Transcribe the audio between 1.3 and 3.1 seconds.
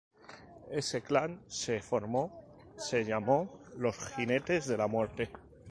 que se formó, se